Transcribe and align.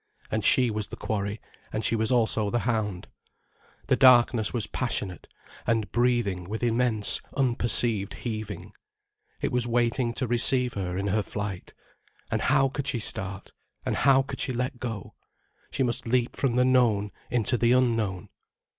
And 0.31 0.43
she 0.43 0.71
was 0.71 0.87
the 0.87 0.95
quarry, 0.95 1.39
and 1.71 1.85
she 1.85 1.95
was 1.95 2.11
also 2.11 2.49
the 2.49 2.57
hound. 2.65 3.07
The 3.85 3.95
darkness 3.95 4.51
was 4.51 4.65
passionate 4.65 5.27
and 5.67 5.91
breathing 5.91 6.49
with 6.49 6.63
immense, 6.63 7.21
unperceived 7.37 8.15
heaving. 8.15 8.73
It 9.41 9.51
was 9.51 9.67
waiting 9.67 10.11
to 10.15 10.25
receive 10.25 10.73
her 10.73 10.97
in 10.97 11.05
her 11.05 11.21
flight. 11.21 11.75
And 12.31 12.41
how 12.41 12.67
could 12.67 12.87
she 12.87 12.97
start—and 12.97 13.97
how 13.97 14.23
could 14.23 14.39
she 14.39 14.53
let 14.53 14.79
go? 14.79 15.13
She 15.69 15.83
must 15.83 16.07
leap 16.07 16.35
from 16.35 16.55
the 16.55 16.65
known 16.65 17.11
into 17.29 17.55
the 17.55 17.73
unknown. 17.73 18.29